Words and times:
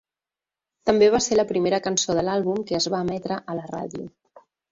També 0.89 1.09
va 1.15 1.19
ser 1.25 1.37
la 1.39 1.45
primera 1.51 1.81
cançó 1.89 2.15
de 2.19 2.23
l'àlbum 2.29 2.65
que 2.71 2.79
es 2.79 2.89
va 2.95 3.03
emetre 3.07 3.39
a 3.55 3.59
la 3.61 3.69
ràdio. 3.75 4.09